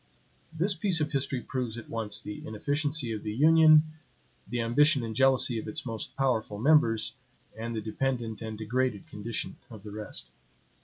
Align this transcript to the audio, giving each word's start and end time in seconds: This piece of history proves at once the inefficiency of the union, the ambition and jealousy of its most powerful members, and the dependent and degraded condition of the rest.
This 0.51 0.73
piece 0.73 0.99
of 0.99 1.11
history 1.11 1.41
proves 1.41 1.77
at 1.77 1.87
once 1.87 2.19
the 2.19 2.41
inefficiency 2.47 3.11
of 3.11 3.21
the 3.21 3.35
union, 3.35 3.83
the 4.47 4.59
ambition 4.61 5.03
and 5.03 5.15
jealousy 5.15 5.59
of 5.59 5.67
its 5.67 5.85
most 5.85 6.15
powerful 6.17 6.57
members, 6.57 7.13
and 7.55 7.75
the 7.75 7.81
dependent 7.81 8.41
and 8.41 8.57
degraded 8.57 9.05
condition 9.05 9.57
of 9.69 9.83
the 9.83 9.91
rest. 9.91 10.31